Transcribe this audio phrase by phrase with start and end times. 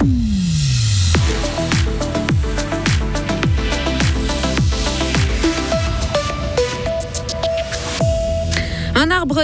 [0.00, 0.47] Un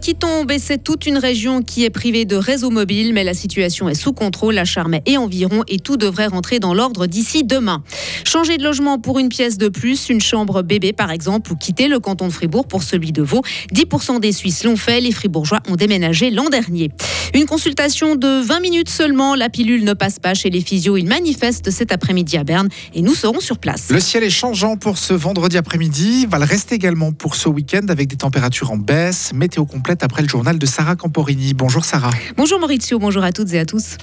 [0.00, 3.32] qui tombe et c'est toute une région qui est privée de réseau mobile, mais la
[3.32, 7.44] situation est sous contrôle à Charmey et environ et tout devrait rentrer dans l'ordre d'ici
[7.44, 7.82] demain.
[8.24, 11.88] Changer de logement pour une pièce de plus, une chambre bébé par exemple, ou quitter
[11.88, 13.42] le canton de Fribourg pour celui de Vaud.
[13.72, 16.90] 10% des Suisses l'ont fait, les Fribourgeois ont déménagé l'an dernier.
[17.34, 20.96] Une consultation de 20 minutes seulement, la pilule ne passe pas chez les physios.
[20.96, 23.90] Ils manifestent cet après-midi à Berne et nous serons sur place.
[23.90, 27.86] Le ciel est changeant pour ce vendredi après-midi, va le rester également pour ce week-end
[27.88, 31.54] avec des températures en baisse météo complète après le journal de Sarah Camporini.
[31.54, 32.10] Bonjour Sarah.
[32.36, 33.96] Bonjour Maurizio, bonjour à toutes et à tous.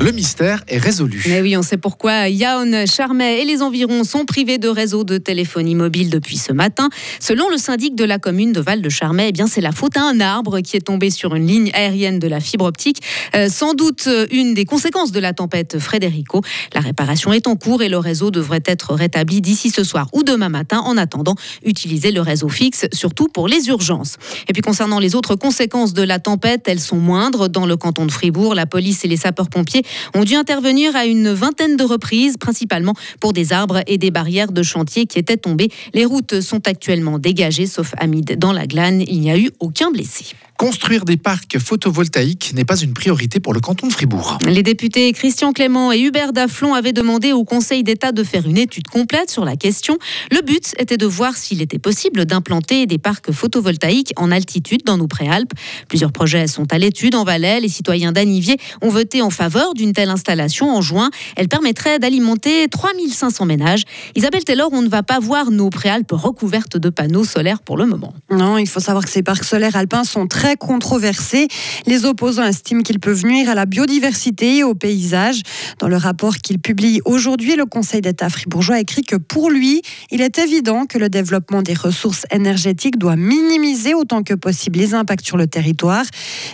[0.00, 1.22] Le mystère est résolu.
[1.28, 2.30] Mais oui, on sait pourquoi.
[2.30, 6.88] Yaon, Charmet et les environs sont privés de réseau de téléphonie mobile depuis ce matin.
[7.20, 10.60] Selon le syndic de la commune de Val-de-Charmet, eh c'est la faute à un arbre
[10.60, 13.02] qui est tombé sur une ligne aérienne de la fibre optique.
[13.34, 16.40] Euh, sans doute euh, une des conséquences de la tempête Frédérico.
[16.72, 20.22] La réparation est en cours et le réseau devrait être rétabli d'ici ce soir ou
[20.22, 20.78] demain matin.
[20.78, 24.16] En attendant, utiliser le réseau fixe, surtout pour les urgences.
[24.48, 27.50] Et puis concernant les autres conséquences de la tempête, elles sont moindres.
[27.50, 29.82] Dans le canton de Fribourg, la police et les sapeurs-pompiers
[30.14, 34.52] ont dû intervenir à une vingtaine de reprises, principalement pour des arbres et des barrières
[34.52, 35.70] de chantier qui étaient tombées.
[35.94, 39.02] Les routes sont actuellement dégagées, sauf Hamid dans la glane.
[39.02, 40.34] Il n'y a eu aucun blessé.
[40.60, 44.36] Construire des parcs photovoltaïques n'est pas une priorité pour le canton de Fribourg.
[44.46, 48.58] Les députés Christian Clément et Hubert Daflon avaient demandé au Conseil d'État de faire une
[48.58, 49.96] étude complète sur la question.
[50.30, 54.98] Le but était de voir s'il était possible d'implanter des parcs photovoltaïques en altitude dans
[54.98, 55.52] nos préalpes.
[55.88, 57.60] Plusieurs projets sont à l'étude en Valais.
[57.60, 61.08] Les citoyens d'Anivier ont voté en faveur d'une telle installation en juin.
[61.36, 63.84] Elle permettrait d'alimenter 3500 ménages.
[64.14, 67.86] Isabelle Taylor, on ne va pas voir nos préalpes recouvertes de panneaux solaires pour le
[67.86, 68.12] moment.
[68.30, 71.48] Non, il faut savoir que ces parcs solaires alpins sont très controversé.
[71.86, 75.42] Les opposants estiment qu'ils peuvent nuire à la biodiversité et au paysage.
[75.78, 80.20] Dans le rapport qu'il publie aujourd'hui, le Conseil d'État fribourgeois écrit que pour lui, il
[80.20, 85.24] est évident que le développement des ressources énergétiques doit minimiser autant que possible les impacts
[85.24, 86.04] sur le territoire.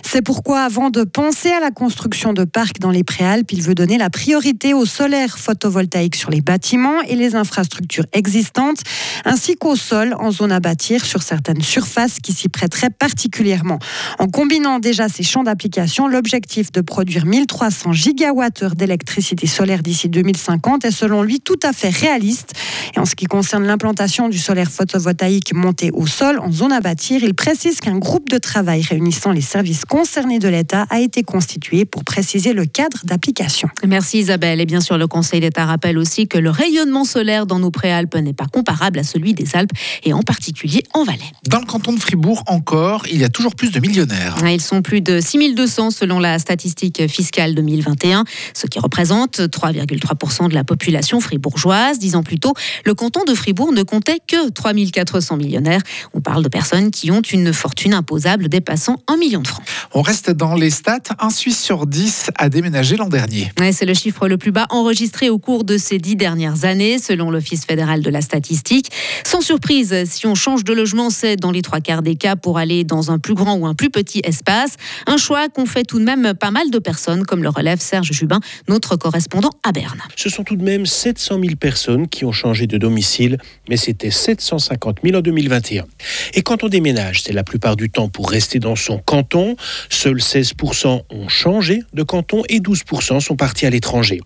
[0.03, 3.75] C'est pourquoi, avant de penser à la construction de parcs dans les Préalpes, il veut
[3.75, 8.79] donner la priorité au solaire photovoltaïque sur les bâtiments et les infrastructures existantes,
[9.25, 13.79] ainsi qu'au sol en zone à bâtir sur certaines surfaces qui s'y prêteraient particulièrement.
[14.19, 20.85] En combinant déjà ces champs d'application, l'objectif de produire 1300 gigawattheures d'électricité solaire d'ici 2050
[20.85, 22.53] est selon lui tout à fait réaliste.
[22.95, 26.81] Et en ce qui concerne l'implantation du solaire photovoltaïque monté au sol en zone à
[26.81, 31.23] bâtir, il précise qu'un groupe de travail réunissant les services concernés de l'État a été
[31.23, 33.69] constitué pour préciser le cadre d'application.
[33.85, 34.61] Merci Isabelle.
[34.61, 38.15] Et bien sûr, le Conseil d'État rappelle aussi que le rayonnement solaire dans nos préalpes
[38.15, 39.71] n'est pas comparable à celui des Alpes
[40.03, 41.19] et en particulier en Valais.
[41.49, 44.35] Dans le canton de Fribourg encore, il y a toujours plus de millionnaires.
[44.45, 48.23] Ils sont plus de 6200 selon la statistique fiscale 2021,
[48.53, 51.99] ce qui représente 3,3% de la population fribourgeoise.
[51.99, 52.53] Dix ans plus tôt,
[52.85, 55.81] le canton de Fribourg ne comptait que 3400 millionnaires.
[56.13, 59.65] On parle de personnes qui ont une fortune imposable dépassant 1 million de francs.
[59.93, 60.99] On reste dans les stats.
[61.19, 63.51] Un Suisse sur 10 a déménagé l'an dernier.
[63.71, 67.31] c'est le chiffre le plus bas enregistré au cours de ces dix dernières années, selon
[67.31, 68.91] l'Office fédéral de la statistique.
[69.25, 72.57] Sans surprise, si on change de logement, c'est dans les trois quarts des cas pour
[72.57, 74.75] aller dans un plus grand ou un plus petit espace.
[75.05, 78.11] Un choix qu'ont fait tout de même pas mal de personnes, comme le relève Serge
[78.11, 80.01] Jubin, notre correspondant à Berne.
[80.15, 83.37] Ce sont tout de même 700 000 personnes qui ont changé de domicile,
[83.69, 85.85] mais c'était 750 000 en 2021.
[86.33, 89.55] Et quand on déménage, c'est la plupart du temps pour rester dans son canton.
[89.89, 94.21] Seuls 16% ont changé de canton et 12% sont partis à l'étranger.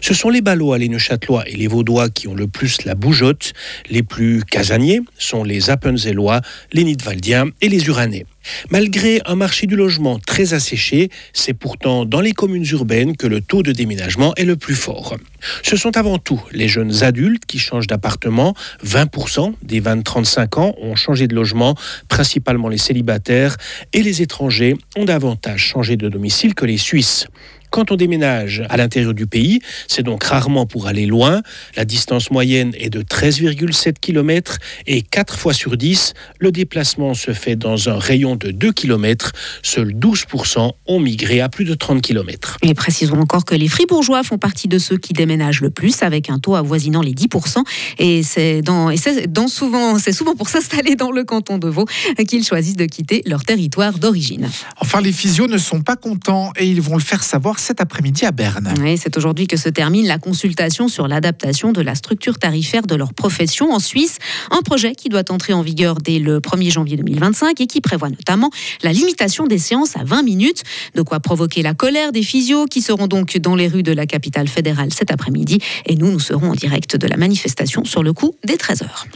[0.00, 3.52] Ce sont les Ballois, les Neuchâtelois et les Vaudois qui ont le plus la bougeotte.
[3.88, 6.40] Les plus casaniers sont les Appenzellois,
[6.72, 8.26] les Nidwaldiens et les Uranais.
[8.70, 13.40] Malgré un marché du logement très asséché, c'est pourtant dans les communes urbaines que le
[13.40, 15.16] taux de déménagement est le plus fort.
[15.62, 18.54] Ce sont avant tout les jeunes adultes qui changent d'appartement.
[18.84, 21.76] 20% des 20-35 ans ont changé de logement,
[22.08, 23.56] principalement les célibataires,
[23.92, 27.26] et les étrangers ont davantage changé de domicile que les Suisses.
[27.72, 31.40] Quand on déménage à l'intérieur du pays, c'est donc rarement pour aller loin.
[31.74, 37.32] La distance moyenne est de 13,7 km et 4 fois sur 10, le déplacement se
[37.32, 39.32] fait dans un rayon de 2 km.
[39.62, 42.58] Seuls 12% ont migré à plus de 30 km.
[42.62, 46.28] Et précisons encore que les fribourgeois font partie de ceux qui déménagent le plus, avec
[46.28, 47.64] un taux avoisinant les 10%.
[47.98, 48.96] Et c'est dans, et
[49.28, 51.86] dans souvent, c'est souvent pour s'installer dans le canton de Vaud
[52.28, 54.50] qu'ils choisissent de quitter leur territoire d'origine.
[54.80, 58.26] Enfin, les physios ne sont pas contents et ils vont le faire savoir cet après-midi
[58.26, 58.74] à Berne.
[58.96, 63.14] C'est aujourd'hui que se termine la consultation sur l'adaptation de la structure tarifaire de leur
[63.14, 64.18] profession en Suisse.
[64.50, 68.10] Un projet qui doit entrer en vigueur dès le 1er janvier 2025 et qui prévoit
[68.10, 68.50] notamment
[68.82, 70.62] la limitation des séances à 20 minutes,
[70.94, 74.06] de quoi provoquer la colère des physios qui seront donc dans les rues de la
[74.06, 75.58] capitale fédérale cet après-midi.
[75.86, 79.06] Et nous, nous serons en direct de la manifestation sur le coup des 13h.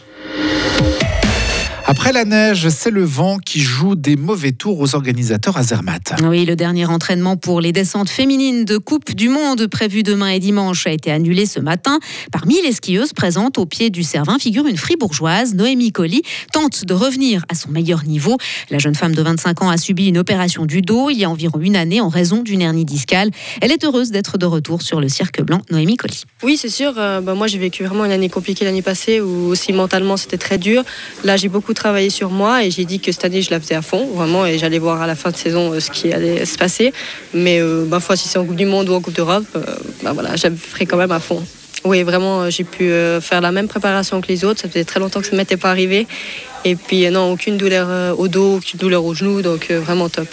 [1.88, 6.15] Après la neige, c'est le vent qui joue des mauvais tours aux organisateurs à Zermatt.
[6.25, 10.41] Oui, le dernier entraînement pour les descentes féminines de Coupe du Monde prévu demain et
[10.41, 12.00] dimanche a été annulé ce matin.
[12.33, 16.23] Parmi les skieuses présentes au pied du Cervin figure une fribourgeoise, Noémie Colli,
[16.53, 18.37] tente de revenir à son meilleur niveau.
[18.69, 21.31] La jeune femme de 25 ans a subi une opération du dos il y a
[21.31, 23.31] environ une année en raison d'une hernie discale.
[23.61, 25.62] Elle est heureuse d'être de retour sur le cirque blanc.
[25.71, 26.25] Noémie Colli.
[26.43, 26.94] Oui, c'est sûr.
[26.99, 30.37] Euh, bah, moi, j'ai vécu vraiment une année compliquée l'année passée où aussi mentalement c'était
[30.37, 30.82] très dur.
[31.23, 33.76] Là, j'ai beaucoup travaillé sur moi et j'ai dit que cette année je la faisais
[33.76, 36.44] à fond, vraiment, et j'allais voir à la fin de saison euh, ce qui allait
[36.44, 36.93] se passer.
[37.32, 39.62] Mais euh, ma foi, si c'est en Coupe du Monde ou en Coupe d'Europe, euh,
[40.02, 41.43] bah voilà, je ferai quand même à fond.
[41.84, 42.90] Oui, vraiment, j'ai pu
[43.20, 44.61] faire la même préparation que les autres.
[44.61, 46.08] Ça faisait très longtemps que ça ne m'était pas arrivé.
[46.64, 50.26] Et puis, non, aucune douleur au dos, aucune douleur au genou, donc vraiment top.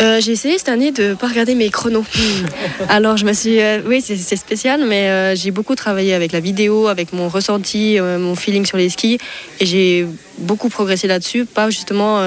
[0.00, 2.04] Euh, j'ai essayé cette année de ne pas regarder mes chronos.
[2.88, 6.40] Alors je me suis, euh, oui c'est spécial, mais euh, j'ai beaucoup travaillé avec la
[6.40, 9.18] vidéo, avec mon ressenti, mon feeling sur les skis,
[9.60, 10.06] et j'ai
[10.38, 11.44] beaucoup progressé là-dessus.
[11.44, 12.20] Pas justement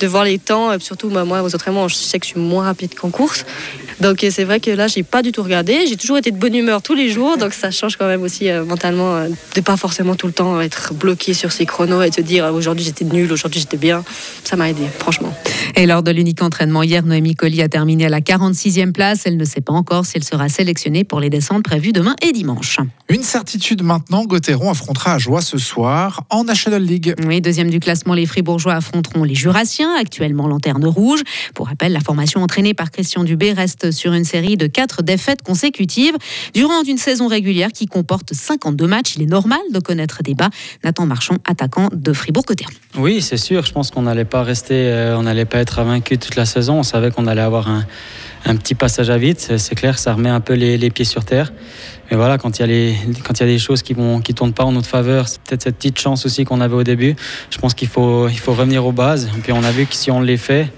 [0.00, 2.64] de voir les temps, surtout bah, moi aux entraînements, je sais que je suis moins
[2.64, 3.44] rapide qu'en course,
[4.00, 5.86] donc c'est vrai que là, j'ai pas du tout regardé.
[5.88, 8.48] J'ai toujours été de bonne humeur tous les jours, donc ça change quand même aussi
[8.50, 12.10] euh, mentalement euh, de pas forcément tout le temps être bloqué sur ses chronos et
[12.10, 14.04] se dire aujourd'hui j'étais nul, aujourd'hui j'étais bien.
[14.44, 15.32] Ça m'a aidé, franchement.
[15.76, 19.22] Et lors de l'unique entraînement hier, Noémie Colli a terminé à la 46e place.
[19.24, 22.32] Elle ne sait pas encore si elle sera sélectionnée pour les descentes prévues demain et
[22.32, 22.78] dimanche.
[23.08, 27.14] Une certitude maintenant, Gauthieron affrontera à Joie ce soir en National League.
[27.26, 31.22] Oui, deuxième du classement, les Fribourgeois affronteront les Jurassiens, actuellement lanterne rouge.
[31.54, 35.42] Pour rappel, la formation entraînée par Christian Dubé reste sur une série de quatre défaites
[35.42, 36.16] consécutives
[36.54, 39.14] durant une saison régulière qui comporte 52 matchs.
[39.16, 40.50] Il est normal de connaître des bas.
[40.82, 42.74] Nathan Marchand, attaquant de Fribourg-Cotterêts.
[42.96, 43.64] Oui, c'est sûr.
[43.66, 46.78] Je pense qu'on n'allait pas rester, euh, on n'allait pas être vaincu toute la saison.
[46.78, 47.84] On savait qu'on allait avoir un,
[48.56, 49.38] petit passage à vide.
[49.38, 51.52] C'est clair, ça remet un peu les, pieds sur terre.
[52.10, 54.64] Mais voilà, quand il y a, y a des choses qui ne qui tournent pas
[54.64, 57.16] en notre faveur, c'est peut-être cette petite chance aussi qu'on avait au début.
[57.50, 59.30] Je pense qu'il faut, il faut revenir aux bases.
[59.36, 60.70] Et puis on a vu que si on les fait,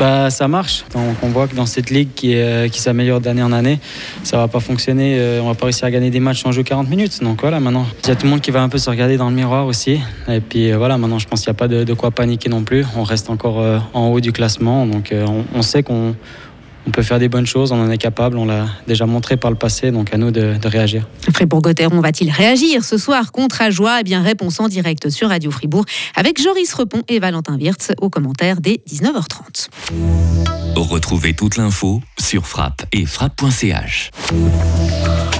[0.00, 0.84] bah, ça marche.
[0.92, 3.78] Donc, on voit que dans cette ligue qui, euh, qui s'améliore d'année en année,
[4.24, 5.16] ça va pas fonctionner.
[5.18, 7.22] Euh, on va pas réussir à gagner des matchs sans jouer 40 minutes.
[7.22, 9.16] Donc voilà, maintenant, il y a tout le monde qui va un peu se regarder
[9.16, 10.00] dans le miroir aussi.
[10.28, 12.64] Et puis euh, voilà, maintenant, je pense qu'il n'y a pas de, quoi paniquer non
[12.64, 12.84] plus.
[12.96, 14.86] On reste encore en haut du classement.
[14.86, 15.14] Donc
[15.54, 16.16] on sait qu'on
[16.86, 19.50] on peut faire des bonnes choses, on en est capable, on l'a déjà montré par
[19.50, 21.08] le passé, donc à nous de, réagir.
[21.32, 24.00] Fribourg-Gotteron va-t-il réagir ce soir contre Ajoie?
[24.00, 25.84] Eh bien, réponse en direct sur Radio Fribourg
[26.14, 29.68] avec Joris Repon et Valentin Wirtz au commentaire dès 19h30.
[30.76, 34.10] Retrouvez toute l'info sur frappe et frappe.ch.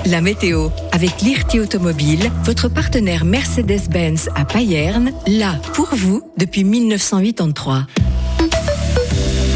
[0.06, 7.86] La météo avec l'IRT Automobile, votre partenaire Mercedes-Benz à Payerne, là pour vous depuis 1983.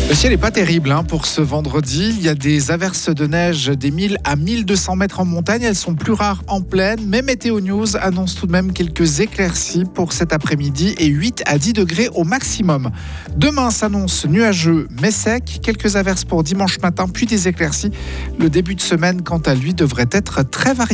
[0.08, 2.14] Le ciel n'est pas terrible hein, pour ce vendredi.
[2.16, 5.60] Il y a des averses de neige des 1000 à 1200 mètres en montagne.
[5.62, 9.84] Elles sont plus rares en plaine, mais Météo News annonce tout de même quelques éclaircies
[9.84, 12.90] pour cet après-midi et 8 à 10 degrés au maximum.
[13.36, 15.60] Demain s'annonce nuageux mais sec.
[15.62, 17.90] Quelques averses pour dimanche matin, puis des éclaircies.
[18.38, 20.88] Le début de semaine, quant à lui, devrait être très variable.